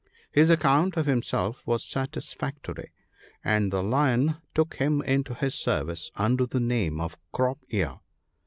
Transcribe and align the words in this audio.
His 0.31 0.49
account 0.49 0.97
of 0.97 1.05
himself 1.05 1.61
was 1.67 1.83
satisfactory, 1.87 2.91
and 3.43 3.71
the 3.71 3.83
Lion 3.83 4.37
took 4.55 4.77
him 4.77 5.03
into 5.03 5.35
his 5.35 5.53
service 5.53 6.09
under 6.15 6.47
the 6.47 6.59
name 6.59 6.99
of 6.99 7.17
Crop 7.31 7.59
ear. 7.69 7.99